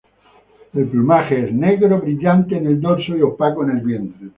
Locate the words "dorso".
2.81-3.15